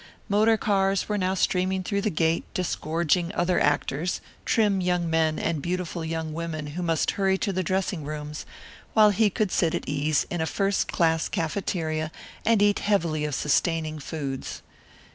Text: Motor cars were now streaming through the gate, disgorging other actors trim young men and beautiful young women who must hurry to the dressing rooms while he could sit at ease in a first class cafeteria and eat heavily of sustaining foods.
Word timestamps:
Motor 0.29 0.57
cars 0.57 1.07
were 1.07 1.17
now 1.19 1.35
streaming 1.35 1.83
through 1.83 2.01
the 2.01 2.09
gate, 2.09 2.43
disgorging 2.55 3.31
other 3.35 3.59
actors 3.59 4.19
trim 4.45 4.81
young 4.81 5.07
men 5.07 5.37
and 5.37 5.61
beautiful 5.61 6.03
young 6.03 6.33
women 6.33 6.73
who 6.75 6.81
must 6.81 7.11
hurry 7.11 7.37
to 7.37 7.53
the 7.53 7.61
dressing 7.61 8.03
rooms 8.03 8.43
while 8.93 9.11
he 9.11 9.29
could 9.29 9.51
sit 9.51 9.75
at 9.75 9.87
ease 9.87 10.25
in 10.31 10.41
a 10.41 10.47
first 10.47 10.91
class 10.91 11.29
cafeteria 11.29 12.11
and 12.47 12.63
eat 12.63 12.79
heavily 12.79 13.25
of 13.25 13.35
sustaining 13.35 13.99
foods. 13.99 14.63